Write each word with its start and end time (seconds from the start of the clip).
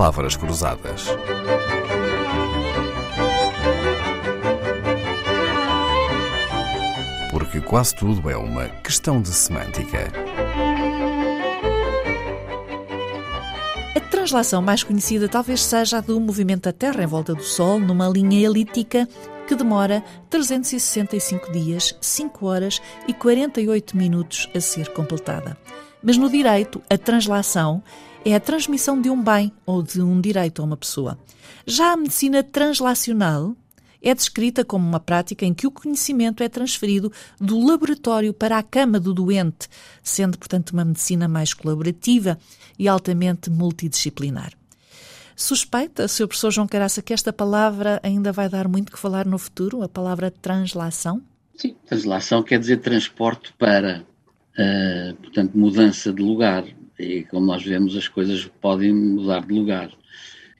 Palavras 0.00 0.34
Cruzadas. 0.34 1.08
Porque 7.30 7.60
quase 7.60 7.94
tudo 7.94 8.30
é 8.30 8.34
uma 8.34 8.66
questão 8.82 9.20
de 9.20 9.28
semântica. 9.28 10.10
A 13.94 14.00
translação 14.00 14.62
mais 14.62 14.82
conhecida 14.82 15.28
talvez 15.28 15.62
seja 15.62 15.98
a 15.98 16.00
do 16.00 16.18
movimento 16.18 16.62
da 16.62 16.72
Terra 16.72 17.04
em 17.04 17.06
volta 17.06 17.34
do 17.34 17.42
Sol 17.42 17.78
numa 17.78 18.08
linha 18.08 18.48
elíptica 18.48 19.06
que 19.46 19.54
demora 19.54 20.02
365 20.30 21.52
dias, 21.52 21.94
5 22.00 22.46
horas 22.46 22.80
e 23.06 23.12
48 23.12 23.94
minutos 23.98 24.48
a 24.54 24.60
ser 24.62 24.94
completada. 24.94 25.58
Mas 26.02 26.16
no 26.16 26.30
direito, 26.30 26.82
a 26.88 26.96
translação 26.96 27.82
é 28.24 28.34
a 28.34 28.40
transmissão 28.40 29.00
de 29.00 29.10
um 29.10 29.22
bem 29.22 29.52
ou 29.66 29.82
de 29.82 30.00
um 30.00 30.20
direito 30.20 30.62
a 30.62 30.64
uma 30.64 30.76
pessoa. 30.76 31.18
Já 31.66 31.92
a 31.92 31.96
medicina 31.96 32.42
translacional 32.42 33.54
é 34.02 34.14
descrita 34.14 34.64
como 34.64 34.86
uma 34.86 35.00
prática 35.00 35.44
em 35.44 35.52
que 35.52 35.66
o 35.66 35.70
conhecimento 35.70 36.42
é 36.42 36.48
transferido 36.48 37.12
do 37.38 37.64
laboratório 37.64 38.32
para 38.32 38.56
a 38.56 38.62
cama 38.62 38.98
do 38.98 39.12
doente, 39.12 39.68
sendo, 40.02 40.38
portanto, 40.38 40.70
uma 40.70 40.84
medicina 40.84 41.28
mais 41.28 41.52
colaborativa 41.52 42.38
e 42.78 42.88
altamente 42.88 43.50
multidisciplinar. 43.50 44.52
Suspeita, 45.36 46.06
Sr. 46.06 46.26
Professor 46.26 46.50
João 46.50 46.66
Caraça, 46.66 47.02
que 47.02 47.12
esta 47.12 47.32
palavra 47.32 48.00
ainda 48.02 48.32
vai 48.32 48.48
dar 48.48 48.68
muito 48.68 48.92
que 48.92 48.98
falar 48.98 49.26
no 49.26 49.38
futuro, 49.38 49.82
a 49.82 49.88
palavra 49.88 50.30
translação? 50.30 51.22
Sim, 51.56 51.76
translação 51.86 52.42
quer 52.42 52.58
dizer 52.58 52.78
transporte 52.78 53.52
para, 53.58 54.04
uh, 54.58 55.14
portanto, 55.16 55.56
mudança 55.56 56.12
de 56.12 56.22
lugar. 56.22 56.64
E 56.98 57.24
como 57.24 57.46
nós 57.46 57.64
vemos, 57.64 57.96
as 57.96 58.08
coisas 58.08 58.46
podem 58.60 58.92
mudar 58.92 59.46
de 59.46 59.52
lugar. 59.52 59.90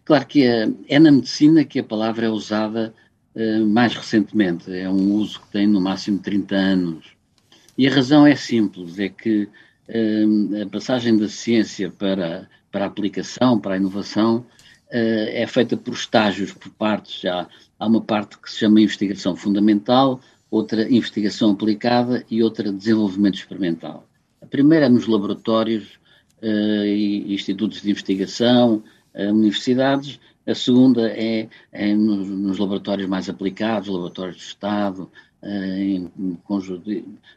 Claro 0.05 0.27
que 0.27 0.45
é, 0.45 0.69
é 0.89 0.99
na 0.99 1.11
medicina 1.11 1.65
que 1.65 1.79
a 1.79 1.85
palavra 1.85 2.27
é 2.27 2.29
usada 2.29 2.95
uh, 3.35 3.67
mais 3.67 3.95
recentemente. 3.95 4.73
É 4.73 4.89
um 4.89 5.13
uso 5.15 5.41
que 5.41 5.49
tem 5.49 5.67
no 5.67 5.81
máximo 5.81 6.19
30 6.19 6.55
anos. 6.55 7.07
E 7.77 7.87
a 7.87 7.95
razão 7.95 8.27
é 8.27 8.35
simples, 8.35 8.99
é 8.99 9.09
que 9.09 9.49
uh, 9.89 10.63
a 10.63 10.67
passagem 10.67 11.17
da 11.17 11.29
ciência 11.29 11.91
para, 11.91 12.49
para 12.71 12.85
a 12.85 12.89
aplicação, 12.89 13.59
para 13.59 13.75
a 13.75 13.77
inovação, 13.77 14.45
é 14.93 15.47
feita 15.47 15.77
por 15.77 15.95
estágios, 15.95 16.53
por 16.53 16.69
partes. 16.71 17.21
Já 17.21 17.47
há 17.79 17.87
uma 17.87 18.01
parte 18.01 18.37
que 18.37 18.51
se 18.51 18.59
chama 18.59 18.81
investigação 18.81 19.37
fundamental, 19.37 20.21
outra 20.51 20.91
investigação 20.91 21.53
aplicada 21.53 22.25
e 22.31 22.43
outra 22.43 22.73
desenvolvimento 22.73 23.37
experimental. 23.37 24.07
A 24.43 24.47
primeira 24.47 24.87
é 24.87 24.89
nos 24.89 25.07
laboratórios 25.07 25.99
uh, 26.43 26.85
e 26.85 27.33
institutos 27.33 27.83
de 27.83 27.91
investigação, 27.91 28.83
uh, 29.15 29.31
universidades. 29.31 30.19
A 30.47 30.55
segunda 30.55 31.09
é, 31.11 31.49
é 31.71 31.95
nos, 31.95 32.29
nos, 32.29 32.59
laboratórios 32.59 33.09
mais 33.09 33.29
aplicados, 33.29 33.89
laboratórios 33.89 34.37
de 34.37 34.43
Estado, 34.43 35.11
uh, 35.43 35.47
em 35.47 36.11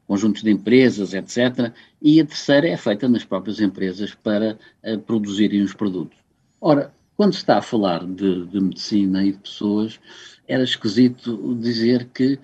conjuntos 0.08 0.42
de 0.42 0.50
empresas, 0.50 1.14
etc. 1.14 1.72
E 2.02 2.20
a 2.20 2.26
terceira 2.26 2.70
é 2.70 2.78
feita 2.78 3.08
nas 3.08 3.24
próprias 3.24 3.60
empresas 3.60 4.16
para 4.16 4.58
produzirem 5.06 5.62
os 5.62 5.74
produtos. 5.74 6.18
Ora, 6.60 6.92
quando 7.16 7.34
se 7.34 7.40
está 7.40 7.60
a 7.60 7.62
falar 7.62 8.06
de, 8.06 8.48
de 8.48 8.60
medicina 8.60 9.24
e 9.24 9.34
de 9.34 9.38
pessoas, 9.38 10.00
era 10.48 10.64
esquisito 10.64 11.56
dizer 11.56 12.10
que 12.14 12.40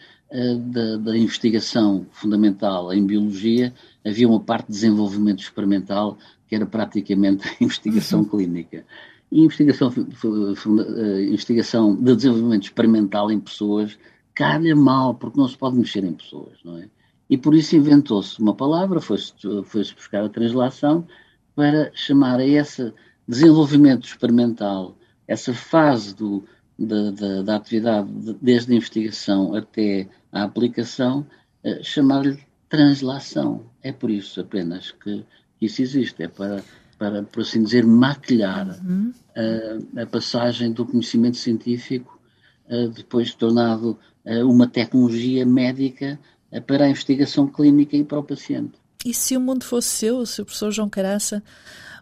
da, 0.55 0.97
da, 0.97 1.17
investigação 1.17 2.05
fundamental 2.11 2.93
em 2.93 3.03
biologia 3.05 3.73
havia 4.05 4.27
uma 4.27 4.39
parte 4.39 4.67
de 4.67 4.73
desenvolvimento 4.73 5.39
experimental 5.39 6.17
que 6.47 6.55
era 6.55 6.65
praticamente 6.65 7.47
a 7.47 7.63
investigação 7.63 8.19
uhum. 8.19 8.25
clínica. 8.25 8.85
E 9.31 9.41
investigação, 9.41 9.89
uh, 9.89 11.19
investigação 11.21 11.95
de 11.95 12.15
desenvolvimento 12.15 12.63
experimental 12.63 13.31
em 13.31 13.39
pessoas 13.39 13.97
calha 14.33 14.75
mal, 14.75 15.13
porque 15.15 15.39
não 15.39 15.47
se 15.47 15.57
pode 15.57 15.77
mexer 15.77 16.03
em 16.03 16.13
pessoas, 16.13 16.57
não 16.63 16.77
é? 16.77 16.87
E 17.29 17.37
por 17.37 17.53
isso 17.53 17.75
inventou-se 17.75 18.39
uma 18.39 18.55
palavra, 18.55 18.99
foi-se 18.99 19.33
foi 19.65 19.81
buscar 19.93 20.23
a 20.23 20.29
translação 20.29 21.05
para 21.55 21.91
chamar 21.93 22.39
a 22.39 22.49
essa 22.49 22.93
desenvolvimento 23.27 24.05
experimental, 24.05 24.97
essa 25.27 25.53
fase 25.53 26.15
do, 26.15 26.43
da, 26.79 27.11
da, 27.11 27.41
da, 27.41 27.55
atividade, 27.55 28.09
desde 28.41 28.73
a 28.73 28.75
investigação 28.75 29.55
até 29.55 30.07
a 30.31 30.43
aplicação, 30.43 31.25
eh, 31.63 31.81
chamar-lhe 31.83 32.39
translação. 32.69 33.65
É 33.81 33.91
por 33.91 34.09
isso 34.09 34.39
apenas 34.41 34.91
que 34.91 35.25
isso 35.59 35.81
existe, 35.81 36.23
é 36.23 36.27
para, 36.27 36.63
para 36.97 37.23
por 37.23 37.41
assim 37.41 37.63
dizer, 37.63 37.85
maquilhar 37.85 38.79
uhum. 38.83 39.13
a, 39.35 40.01
a, 40.03 40.05
passagem 40.05 40.71
do 40.71 40.85
conhecimento 40.85 41.37
científico, 41.37 42.19
eh, 42.69 42.87
depois 42.87 43.33
tornado 43.33 43.97
eh, 44.23 44.43
uma 44.43 44.67
tecnologia 44.67 45.45
médica 45.45 46.19
para 46.65 46.85
a 46.85 46.89
investigação 46.89 47.47
clínica 47.47 47.95
e 47.95 48.03
para 48.03 48.19
o 48.19 48.23
paciente. 48.23 48.73
E 49.05 49.13
se 49.13 49.37
o 49.37 49.39
mundo 49.39 49.63
fosse 49.63 49.89
seu, 49.89 50.25
se 50.25 50.41
o 50.41 50.45
professor 50.45 50.71
João 50.71 50.89
Caraça 50.89 51.43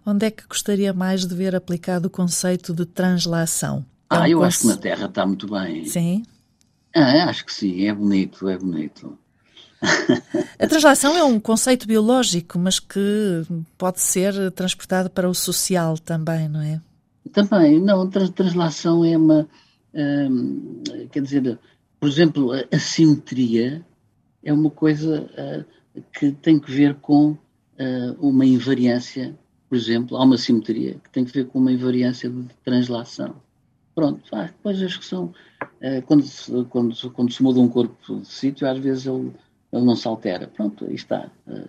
Onde 0.10 0.26
é 0.26 0.32
que 0.32 0.48
gostaria 0.48 0.94
mais 0.94 1.26
de 1.26 1.36
ver 1.36 1.54
aplicado 1.54 2.08
o 2.08 2.10
conceito 2.10 2.74
de 2.74 2.86
translação? 2.86 3.86
Ah, 4.10 4.30
eu 4.30 4.44
acho 4.44 4.62
que 4.62 4.68
na 4.68 4.78
Terra 4.78 5.06
está 5.06 5.26
muito 5.26 5.48
bem. 5.48 5.86
Sim? 5.86 6.24
Ah, 6.96 7.26
acho 7.26 7.46
que 7.46 7.54
sim, 7.54 7.86
é 7.86 7.94
bonito, 7.94 8.48
é 8.48 8.58
bonito. 8.58 9.18
A 10.60 10.68
translação 10.68 11.16
é 11.16 11.24
um 11.24 11.40
conceito 11.40 11.88
biológico, 11.88 12.58
mas 12.58 12.80
que 12.80 13.44
pode 13.78 14.00
ser 14.00 14.52
transportado 14.52 15.10
para 15.10 15.30
o 15.30 15.34
social 15.34 15.98
também, 15.98 16.50
não 16.50 16.62
é? 16.62 16.82
Também, 17.32 17.80
não, 17.80 18.10
trans 18.10 18.30
translação 18.32 19.06
é 19.06 19.18
uma. 19.18 19.48
Hum, 19.94 20.82
quer 21.12 21.22
dizer, 21.22 21.60
por 22.00 22.10
exemplo, 22.10 22.52
a 22.54 22.80
simetria 22.80 23.86
é 24.44 24.54
uma 24.54 24.72
coisa 24.72 25.30
uh, 25.38 26.02
que 26.18 26.32
tem 26.32 26.60
que 26.60 26.72
ver 26.72 26.96
com 26.96 27.32
uh, 27.32 27.38
uma 28.20 28.46
invariância 28.46 29.38
por 29.70 29.78
exemplo, 29.78 30.18
há 30.18 30.24
uma 30.24 30.38
simetria 30.38 30.96
que 31.04 31.10
tem 31.10 31.26
que 31.26 31.32
ver 31.32 31.48
com 31.48 31.60
uma 31.60 31.72
invariância 31.72 32.30
de 32.30 32.48
translação. 32.64 33.36
Pronto, 33.98 34.24
há 34.36 34.50
coisas 34.62 34.96
que 34.96 35.04
são. 35.04 35.34
Eh, 35.82 36.02
quando, 36.02 36.22
se, 36.22 36.52
quando, 36.66 37.12
quando 37.14 37.34
se 37.34 37.42
muda 37.42 37.60
um 37.60 37.68
corpo 37.68 38.20
de 38.20 38.28
sítio, 38.28 38.70
às 38.70 38.78
vezes 38.78 39.08
ele, 39.08 39.34
ele 39.74 39.86
não 39.86 39.96
se 39.96 40.08
altera. 40.08 40.48
Pronto, 40.48 40.86
aí 40.86 40.94
está. 40.94 41.32
Eh, 41.48 41.68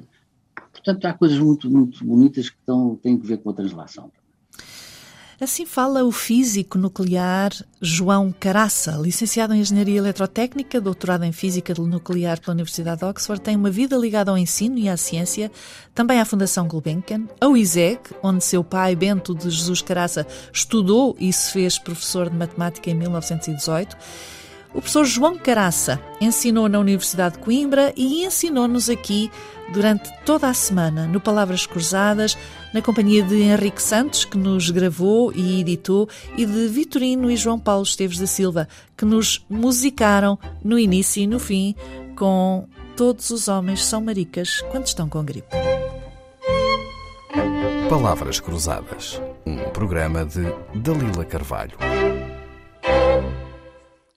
portanto, 0.70 1.06
há 1.06 1.14
coisas 1.14 1.38
muito, 1.38 1.70
muito 1.70 2.04
bonitas 2.04 2.50
que 2.50 2.58
estão, 2.58 2.96
têm 2.96 3.18
que 3.18 3.26
ver 3.26 3.38
com 3.38 3.48
a 3.48 3.54
translação. 3.54 4.12
Assim 5.40 5.64
fala 5.64 6.02
o 6.02 6.10
físico 6.10 6.76
nuclear 6.76 7.52
João 7.80 8.32
Caraça, 8.32 8.98
licenciado 9.00 9.54
em 9.54 9.60
Engenharia 9.60 9.98
Eletrotécnica, 9.98 10.80
doutorado 10.80 11.22
em 11.22 11.30
Física 11.30 11.72
Nuclear 11.78 12.40
pela 12.40 12.54
Universidade 12.54 13.02
de 13.02 13.04
Oxford, 13.04 13.40
tem 13.40 13.54
uma 13.54 13.70
vida 13.70 13.96
ligada 13.96 14.32
ao 14.32 14.36
ensino 14.36 14.76
e 14.76 14.88
à 14.88 14.96
ciência, 14.96 15.48
também 15.94 16.20
à 16.20 16.24
Fundação 16.24 16.66
Gulbenkian, 16.66 17.28
ao 17.40 17.56
ISEG, 17.56 18.00
onde 18.20 18.42
seu 18.42 18.64
pai, 18.64 18.96
Bento 18.96 19.32
de 19.32 19.48
Jesus 19.48 19.80
Caraça, 19.80 20.26
estudou 20.52 21.14
e 21.20 21.32
se 21.32 21.52
fez 21.52 21.78
professor 21.78 22.28
de 22.28 22.36
matemática 22.36 22.90
em 22.90 22.94
1918. 22.94 23.96
O 24.70 24.80
professor 24.80 25.04
João 25.04 25.36
Caraça 25.36 26.00
ensinou 26.20 26.68
na 26.68 26.78
Universidade 26.78 27.36
de 27.36 27.42
Coimbra 27.42 27.92
e 27.96 28.24
ensinou-nos 28.24 28.88
aqui 28.90 29.30
durante 29.72 30.10
toda 30.24 30.48
a 30.48 30.54
semana, 30.54 31.06
no 31.06 31.20
Palavras 31.20 31.66
Cruzadas, 31.66 32.36
na 32.72 32.82
companhia 32.82 33.22
de 33.22 33.40
Henrique 33.40 33.82
Santos, 33.82 34.24
que 34.24 34.36
nos 34.36 34.70
gravou 34.70 35.32
e 35.34 35.60
editou, 35.60 36.08
e 36.36 36.44
de 36.44 36.68
Vitorino 36.68 37.30
e 37.30 37.36
João 37.36 37.58
Paulo 37.58 37.82
Esteves 37.82 38.18
da 38.18 38.26
Silva, 38.26 38.68
que 38.96 39.04
nos 39.04 39.44
musicaram 39.48 40.38
no 40.62 40.78
início 40.78 41.22
e 41.22 41.26
no 41.26 41.38
fim 41.38 41.74
com 42.16 42.66
Todos 42.96 43.30
os 43.30 43.46
Homens 43.46 43.84
São 43.84 44.00
Maricas 44.00 44.60
quando 44.70 44.86
estão 44.86 45.08
com 45.08 45.22
gripe. 45.22 45.54
Palavras 47.88 48.40
Cruzadas, 48.40 49.22
um 49.46 49.56
programa 49.70 50.24
de 50.24 50.42
Dalila 50.74 51.24
Carvalho. 51.24 51.78